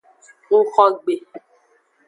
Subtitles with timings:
[0.55, 1.15] Ngxo gbe.